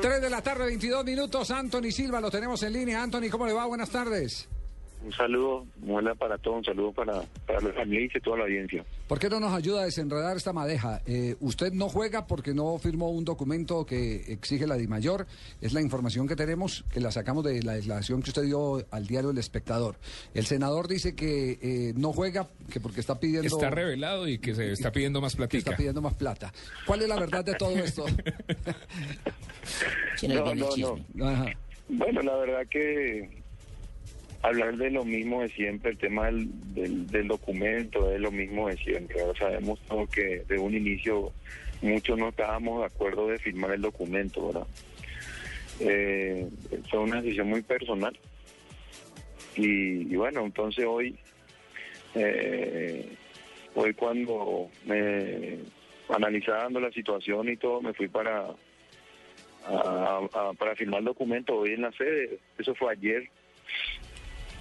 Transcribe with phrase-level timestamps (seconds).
[0.00, 1.50] 3 de la tarde, 22 minutos.
[1.50, 3.02] Anthony Silva, lo tenemos en línea.
[3.02, 3.66] Anthony, ¿cómo le va?
[3.66, 4.48] Buenas tardes.
[5.02, 8.84] Un saludo, muela para todos, un saludo para, para la familia y toda la audiencia.
[9.08, 11.00] ¿Por qué no nos ayuda a desenredar esta madeja?
[11.06, 15.26] Eh, usted no juega porque no firmó un documento que exige la DIMAYOR.
[15.62, 19.06] Es la información que tenemos, que la sacamos de la declaración que usted dio al
[19.06, 19.96] diario El Espectador.
[20.34, 23.46] El senador dice que eh, no juega que porque está pidiendo...
[23.48, 25.58] Está revelado y que se está pidiendo más platica.
[25.58, 26.52] está pidiendo más plata.
[26.86, 28.04] ¿Cuál es la verdad de todo esto?
[30.28, 31.26] No, no, no.
[31.26, 31.46] Ajá.
[31.88, 33.39] Bueno, la verdad que
[34.42, 38.76] hablar de lo mismo de siempre, el tema del, del, documento es lo mismo de
[38.76, 39.20] siempre.
[39.20, 41.32] Ahora sabemos todo que de un inicio
[41.82, 44.66] muchos no estábamos de acuerdo de firmar el documento, ¿verdad?
[45.80, 46.48] Eh,
[46.90, 48.16] fue una decisión muy personal.
[49.56, 51.18] Y, bueno, entonces hoy,
[52.14, 53.16] eh,
[53.74, 55.58] hoy cuando me
[56.08, 58.48] analizando la situación y todo, me fui para
[60.58, 62.38] para firmar el documento hoy en la sede.
[62.58, 63.28] Eso fue ayer.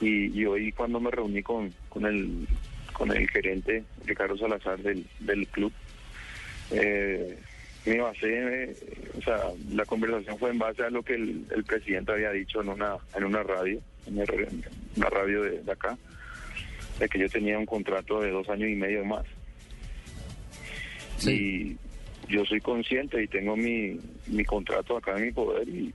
[0.00, 2.46] Y, y hoy cuando me reuní con, con el
[2.92, 5.70] con el gerente Ricardo Salazar del, del club,
[6.70, 7.38] eh,
[7.84, 8.26] me basé,
[8.70, 8.76] eh,
[9.18, 9.38] o sea,
[9.70, 12.96] la conversación fue en base a lo que el, el presidente había dicho en una
[13.14, 14.62] en una radio, en el-
[14.96, 15.96] en radio de, de acá,
[16.98, 19.24] de que yo tenía un contrato de dos años y medio más.
[21.18, 21.76] Sí.
[22.28, 25.92] Y yo soy consciente y tengo mi, mi contrato acá en mi poder y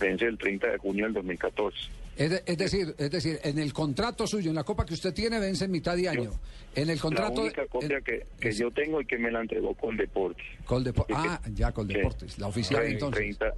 [0.00, 1.76] vence el 30 de junio del 2014.
[2.16, 5.12] Es, de- es decir, es decir, en el contrato suyo, en la copa que usted
[5.12, 6.30] tiene, vence en mitad de año.
[6.74, 7.36] En el contrato...
[7.36, 9.96] la única copia en- que, que es- yo tengo y que me la entregó con
[9.96, 10.44] Deportes.
[10.64, 12.40] Coldepo- Es que- ah, ya, Coldeportes, Sí.
[12.40, 13.18] la oficial Tre- entonces.
[13.38, 13.54] 30,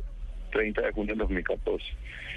[0.51, 1.85] 30 de junio del 2014.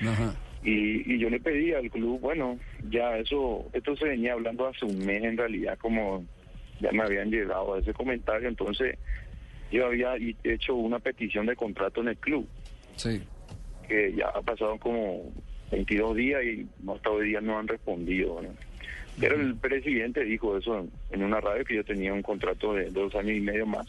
[0.04, 0.36] Ajá.
[0.64, 2.60] Y, y yo le pedí al club, bueno,
[2.92, 6.24] ya eso, esto se venía hablando hace un mes en realidad, como
[6.80, 8.96] ya me habían llegado a ese comentario, entonces
[9.72, 12.48] yo había hecho una petición de contrato en el club,
[12.96, 13.24] Sí.
[13.88, 15.31] que ya ha pasado como
[15.72, 18.42] 22 días y hasta hoy día no han respondido.
[18.42, 18.50] ¿no?
[19.20, 23.14] Pero el presidente dijo eso en, una radio que yo tenía un contrato de dos
[23.16, 23.88] años y medio más.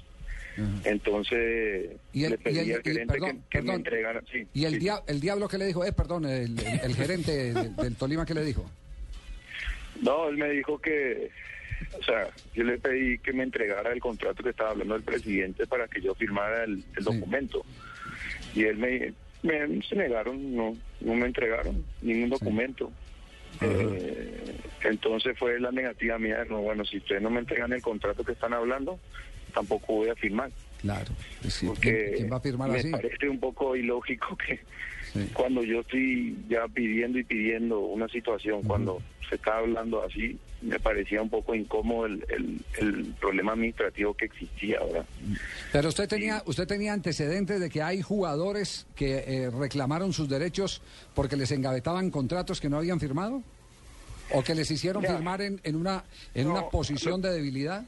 [0.85, 4.23] Entonces Y el, le pedí y el- al y- gerente perdón, que, que me entregara.
[4.31, 4.79] Sí, y el, sí.
[4.81, 8.27] dia- el diablo que le dijo, eh, perdón, el, el- el gerente del, del Tolima
[8.27, 8.71] que le dijo.
[10.03, 11.31] No, él me dijo que,
[11.99, 15.67] o sea, yo le pedí que me entregara el contrato que estaba hablando el presidente
[15.67, 17.05] para que yo firmara el, el Sí.
[17.05, 17.65] documento.
[18.55, 22.93] Y él me, me se negaron, no, no me entregaron ningún documento.
[23.61, 28.25] Eh, entonces fue la negativa mía, no, bueno, si ustedes no me entregan el contrato
[28.25, 28.99] que están hablando,
[29.53, 30.51] tampoco voy a firmar.
[30.83, 31.13] Claro.
[31.41, 32.91] pues sí, Porque ¿quién, va a firmar me así?
[32.91, 34.61] parece un poco ilógico que
[35.13, 35.29] Sí.
[35.35, 40.81] cuando yo estoy ya pidiendo y pidiendo una situación, cuando se está hablando así, me
[40.81, 45.05] parecía un poco incómodo el, el, el problema administrativo que existía ahora.
[45.71, 50.81] Pero usted tenía, usted tenía antecedentes de que hay jugadores que eh, reclamaron sus derechos
[51.15, 53.43] porque les engavetaban contratos que no habían firmado,
[54.31, 55.15] o que les hicieron Ya.
[55.15, 56.05] firmar en, en una
[56.35, 57.85] en No, una posición lo- de debilidad.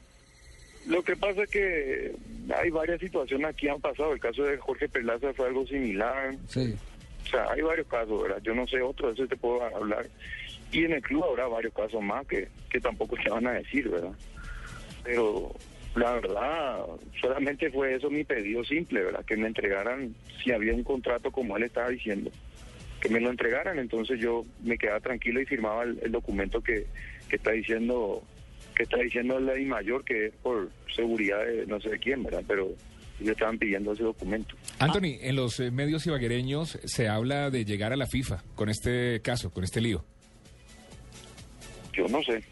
[0.87, 2.15] Lo que pasa es que
[2.55, 4.13] hay varias situaciones aquí han pasado.
[4.13, 6.35] El caso de Jorge Perlaza fue algo similar.
[6.47, 6.75] Sí.
[7.25, 8.41] O sea, hay varios casos, ¿verdad?
[8.43, 10.07] Yo no sé otro, de eso te puedo hablar.
[10.71, 13.89] Y en el club habrá varios casos más que, que tampoco se van a decir,
[13.89, 14.13] ¿verdad?
[15.03, 15.55] Pero
[15.95, 16.85] la verdad,
[17.19, 19.25] solamente fue eso mi pedido simple, ¿verdad?
[19.25, 20.13] Que me entregaran,
[20.43, 22.29] si había un contrato como él estaba diciendo,
[22.99, 23.79] que me lo entregaran.
[23.79, 26.85] Entonces yo me quedaba tranquilo y firmaba el, el documento que,
[27.27, 28.23] que está diciendo
[28.75, 32.23] que está diciendo la ley mayor que es por seguridad de no sé de quién,
[32.23, 32.43] ¿verdad?
[32.47, 32.75] Pero
[33.19, 34.55] ellos estaban pidiendo ese documento.
[34.79, 39.21] Anthony, en los eh, medios ibaguereños se habla de llegar a la FIFA con este
[39.21, 40.03] caso, con este lío.
[41.93, 42.43] Yo no sé.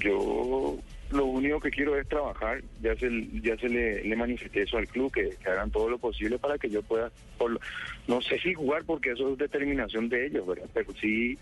[0.00, 0.78] Yo
[1.10, 2.62] lo único que quiero es trabajar.
[2.82, 3.08] Ya se,
[3.42, 6.58] ya se le, le manifesté eso al club, que, que hagan todo lo posible para
[6.58, 7.60] que yo pueda, por lo-
[8.06, 10.66] no sé si jugar porque eso es determinación de ellos, ¿verdad?
[10.74, 11.38] Pero sí,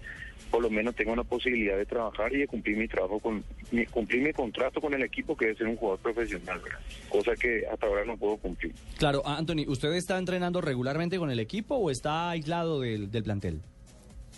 [0.51, 3.43] por lo menos tengo una posibilidad de trabajar y de cumplir mi trabajo, con
[3.73, 6.79] mi, cumplir mi contrato con el equipo, que es ser un jugador profesional, ¿verdad?
[7.09, 8.73] Cosa que hasta ahora no puedo cumplir.
[8.99, 13.61] Claro, Anthony, ¿usted está entrenando regularmente con el equipo o está aislado del, del plantel?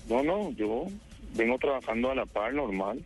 [0.09, 0.87] No, no, yo
[1.37, 2.99] vengo trabajando a la par normal.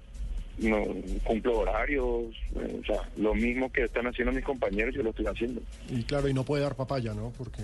[0.58, 0.84] No,
[1.24, 5.26] cumplo horarios, eh, o sea, lo mismo que están haciendo mis compañeros, yo lo estoy
[5.26, 5.62] haciendo.
[5.88, 7.32] Y claro, y no puede dar papaya, ¿no?
[7.36, 7.62] Porque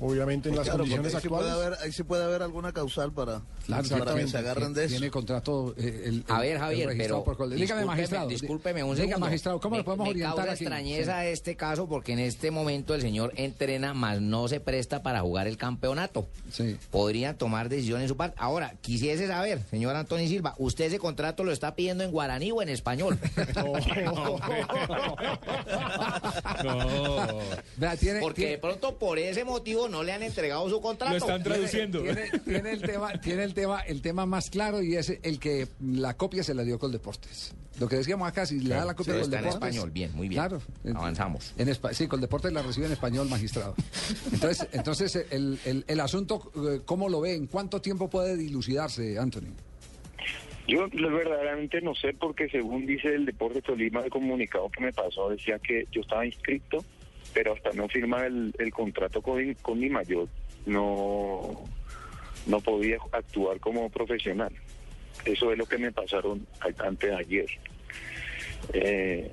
[0.00, 1.66] obviamente en las Claro, porque condiciones puede actuales.
[1.76, 4.92] haber, ahí sí puede haber alguna causal para, Claro, para que se agarren de eso.
[4.94, 5.74] Tiene contrato.
[5.78, 8.28] eh, el, A el- ver, Javier, pero por Dígame, discúlpeme- magistrado.
[8.28, 9.26] Discúlpeme un Diga, segundo.
[9.26, 10.64] magistrado, ¿cómo me, lo podemos me orientar causa aquí?
[10.64, 11.28] extrañeza Sí.
[11.28, 15.46] este caso porque en este momento el señor entrena, más no se presta para jugar
[15.46, 16.28] el campeonato.
[16.50, 16.76] Sí.
[16.90, 18.36] Podría tomar decisiones en su parte.
[18.40, 22.62] Ahora, quisiese saber, señor Antonio Silva, ¿usted ese contrato lo está pidiendo en guaraní o
[22.62, 23.18] en español?
[27.76, 31.26] Vea, tiene, Porque tiene- de pronto por ese motivo no le han entregado su contrato.
[32.02, 35.66] Tiene, tiene el tema, tiene el tema, el tema más claro y es el que
[35.80, 37.54] la copia se la dio Coldeportes.
[37.78, 40.10] Lo que decíamos acá, si le da la copia Sí, a está en español, bien,
[40.14, 40.40] muy bien.
[40.42, 40.60] Claro.
[40.94, 41.54] Avanzamos.
[41.56, 43.74] En espa- sí, Coldeportes la recibe en español, magistrado.
[44.32, 47.34] Entonces, entonces el, el- el asunto, eh, ¿cómo lo ve?
[47.34, 49.54] ¿En cuánto tiempo puede dilucidarse, Anthony?
[50.68, 54.92] Yo lo- verdaderamente no sé porque según dice el Deporte Tolima, el comunicado que me
[54.92, 56.84] pasó decía que yo estaba inscrito,
[57.34, 60.28] pero hasta no firmar el, el contrato con, con mi mayor
[60.66, 61.64] no,
[62.46, 64.52] no podía actuar como profesional.
[65.24, 66.46] Eso es lo que me pasaron
[66.78, 67.46] antes de ayer.
[68.72, 69.30] Eh,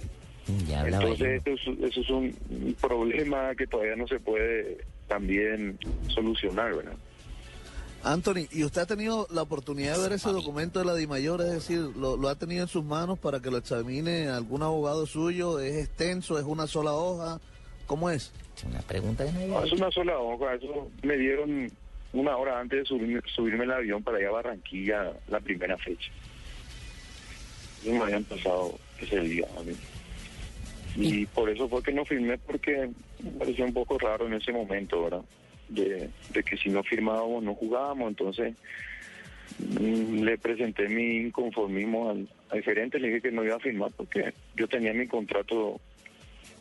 [0.68, 4.78] Ya entonces eso, es- eso es un un problema que todavía no se puede
[5.08, 5.78] también
[6.08, 6.96] solucionar, ¿verdad?
[8.04, 11.42] Anthony, ¿y usted ha tenido la oportunidad de ver ese documento de la DIMAYOR?
[11.42, 15.06] Es decir, ¿lo, lo ha tenido en sus manos para que lo examine algún abogado
[15.06, 15.60] suyo?
[15.60, 16.38] ¿Es extenso?
[16.40, 17.42] ¿Es una sola hoja?
[17.88, 18.32] ¿Cómo es?
[18.56, 21.72] Es una pregunta de No, es una sola hoja, eso me dieron
[22.14, 26.12] una hora antes de subirme, subirme el avión para ir a Barranquilla la primera fecha.
[27.82, 29.74] Eso me habían pasado ese día a mí.
[30.96, 32.90] Y por eso fue que no firmé porque
[33.24, 35.22] me pareció un poco raro en ese momento, ¿verdad?
[35.70, 38.56] De, de que si no firmábamos no jugábamos, entonces
[39.60, 43.92] mm, le presenté mi inconformismo al, al gerente, le dije que no iba a firmar
[43.96, 45.80] porque yo tenía mi contrato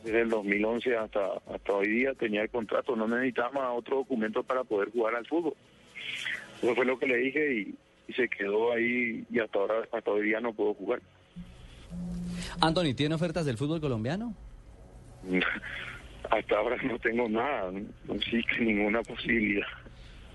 [0.04, 1.20] desde el 2011 hasta
[1.52, 5.54] hasta hoy día tenía el contrato, no necesitaba otro documento para poder jugar al fútbol.
[6.62, 7.74] Eso fue lo que le dije y,
[8.08, 11.00] y se quedó ahí y hasta ahora hasta hoy día no puedo jugar.
[12.60, 14.34] Anthony, ¿tiene ofertas del fútbol colombiano?
[16.30, 19.66] hasta ahora no tengo nada, no existe ninguna posibilidad.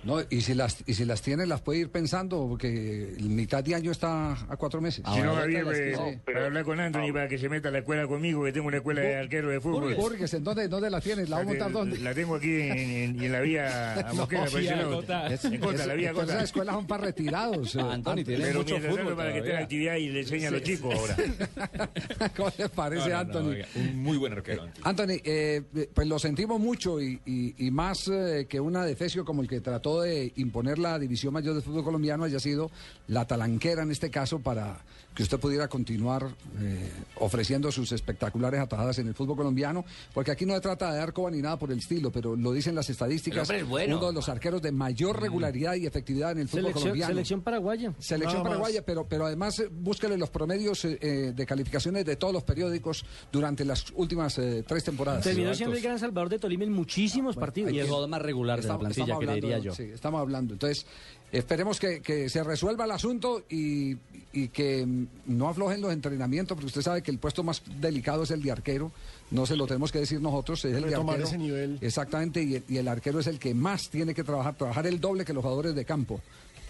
[0.04, 3.64] No, y si las y si las tiene las puede ir pensando porque el mitad
[3.64, 5.04] de año está a cuatro meses.
[5.14, 6.18] Si no, Javier, pues, sí.
[6.26, 8.78] para hablar con Anthony para que se meta a la escuela conmigo, que tengo una
[8.78, 9.94] escuela de arquero de fútbol.
[9.94, 11.30] Burgues, ¿en dónde, dónde la tienes?
[11.30, 12.00] ¿La va a montar dónde?
[12.00, 15.02] La tengo aquí en, en- en la vía a Mosquera, por ese lado.
[15.30, 16.26] Es- En Cota, es- la vía Cota.
[16.34, 17.76] esas escuelas son para retirados.
[17.76, 17.80] eh.
[17.82, 19.60] Anthony, tiene Pero mucho fútbol para que esté en todavía.
[19.60, 21.16] actividad y le enseñe a los chicos ahora.
[22.36, 23.66] ¿Cómo le parece, No, no, no, Anthony?
[23.76, 24.68] un muy buen arquero.
[24.84, 25.62] Anthony, eh,
[25.94, 29.62] pues lo sentimos mucho y, y- y más eh, que una defesio como el que
[29.62, 32.72] trató de imponer la División Mayor del Fútbol Colombiano haya sido
[33.08, 34.80] la talanquera en este caso para
[35.16, 36.26] que usted pudiera continuar
[36.60, 41.00] eh, ofreciendo sus espectaculares atajadas en el fútbol colombiano, porque aquí no se trata de
[41.00, 43.98] dar coba ni nada por el estilo, pero lo dicen las estadísticas, es bueno.
[43.98, 47.12] uno de los arqueros de mayor regularidad y efectividad en el fútbol Selección, colombiano.
[47.14, 47.94] selección paraguaya.
[48.00, 48.50] Selección Nada más.
[48.60, 52.44] paraguaya, pero, pero además eh, búsquele los promedios eh, eh, de calificaciones de todos los
[52.44, 55.24] periódicos durante las últimas eh, tres temporadas.
[55.24, 57.74] Terminó siendo el gran salvador de Tolima en muchísimos partidos.
[57.74, 59.76] Y el jugador más regular de la Estamos- plantilla, estamos creería hablando, yo.
[59.76, 60.54] Sí, estamos hablando.
[60.54, 60.86] Entonces,
[61.32, 63.98] esperemos que, que se resuelva el asunto y,
[64.34, 68.24] y que mm, no aflojen los entrenamientos, porque usted sabe que el puesto más delicado
[68.24, 68.92] es el de arquero.
[69.32, 71.24] No se lo tenemos que decir nosotros, es el de arquero.
[71.24, 71.78] ese nivel.
[71.82, 75.00] Exactamente, y el, y el arquero es el que más tiene que trabajar, trabajar el
[75.00, 76.22] doble que los jugadores de campo.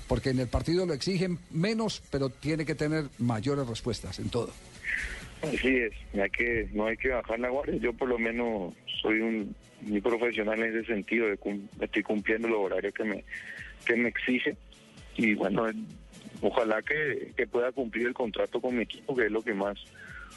[0.08, 4.52] Porque en el partido lo exigen menos, pero tiene que tener mayores respuestas en todo.
[5.42, 7.78] Así es, hay que, no hay que bajar la guardia.
[7.78, 12.48] Yo por lo menos soy un muy profesional en ese sentido, de cum- estoy cumpliendo
[12.48, 13.24] los horarios que me,
[13.86, 14.56] que me exige
[15.18, 15.66] y bueno,
[16.42, 19.78] ojalá que, que pueda cumplir el contrato con mi equipo, que es lo que más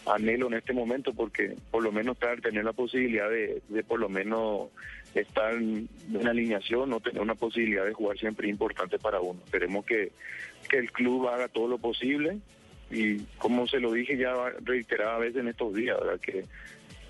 [0.06, 4.00] anhelo en este momento, porque por lo menos estar, tener la posibilidad de, de por
[4.00, 4.68] lo menos
[5.14, 9.40] estar en en alineación o tener una posibilidad de jugar siempre importante para uno.
[9.44, 10.12] Esperemos que,
[10.68, 12.38] que el club haga todo lo posible
[12.90, 15.98] y como se lo dije ya reiterada vez en estos días.
[16.20, 16.44] Que,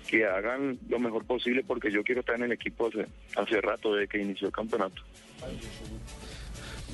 [0.07, 3.95] que hagan lo mejor posible porque yo quiero estar en el equipo hace, hace rato
[3.95, 5.01] desde que inició el campeonato.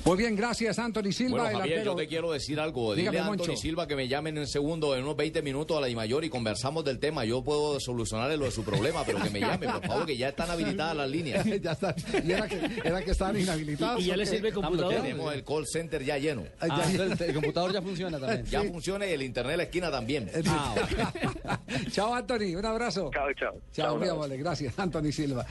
[0.04, 1.30] Muy bien, gracias Anthony Silva.
[1.42, 2.94] Bueno, el Javier, yo te quiero decir algo.
[2.94, 3.56] Dile Dígame, a Anthony Moncho.
[3.56, 6.84] Silva que me llamen en segundo, en unos 20 minutos a la Dimayor y conversamos
[6.84, 7.24] del tema.
[7.24, 10.30] Yo puedo solucionarle lo de su problema, pero que me llame, por favor, que ya
[10.30, 11.44] están habilitadas las líneas.
[11.62, 11.94] ya está.
[12.24, 14.00] Y era que, era que estaban inhabilitados.
[14.02, 14.94] ¿Y ya le sirve computador?
[14.94, 16.42] Tenemos el call center ya lleno.
[16.58, 18.44] Ah, ya- el, el computador ya funciona también.
[18.46, 20.28] Ya funciona y el internet de la esquina también.
[20.48, 20.74] Ah.
[21.92, 22.56] Chao, Anthony.
[22.56, 23.08] Un abrazo.
[23.14, 23.54] Chao, chao.
[23.72, 24.36] Chao, muy amable.
[24.36, 25.46] Gracias, Anthony Silva.